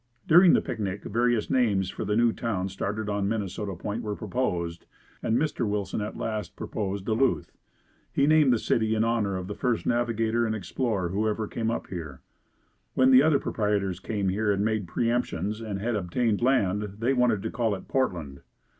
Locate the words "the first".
9.45-9.85